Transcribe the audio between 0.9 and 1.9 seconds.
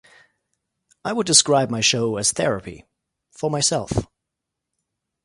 I would describe my